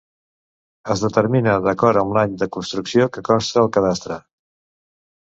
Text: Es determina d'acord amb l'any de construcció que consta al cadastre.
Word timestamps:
Es 0.93 1.01
determina 1.07 1.57
d'acord 1.65 2.01
amb 2.01 2.15
l'any 2.17 2.33
de 2.43 2.47
construcció 2.55 3.05
que 3.17 3.23
consta 3.27 3.61
al 3.65 3.69
cadastre. 3.77 4.17